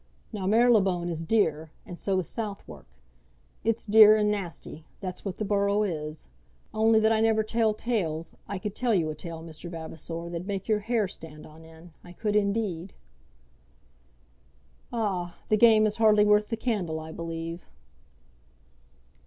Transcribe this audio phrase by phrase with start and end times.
[0.33, 2.87] Now Marylebone is dear, and so is Southwark.
[3.63, 6.27] It's dear, and nasty; that's what the borough is.
[6.73, 9.69] Only that I never tell tales, I could tell you a tale, Mr.
[9.69, 12.93] Vavasor, that'd make your hair stand on end; I could indeed."
[14.91, 15.37] "Ah!
[15.49, 17.63] the game is hardly worth the candle, I believe."